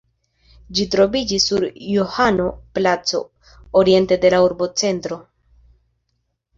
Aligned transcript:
Ĝi 0.79 0.85
troviĝis 0.95 1.45
sur 1.49 1.65
Johano-placo, 1.97 3.23
oriente 3.85 4.21
de 4.27 4.35
la 4.39 4.43
urbocentro. 4.51 5.23